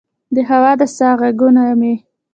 [0.35, 1.93] د هوا د سا ه ږغونه مې